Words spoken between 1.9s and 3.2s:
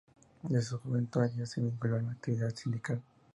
a la actividad sindical.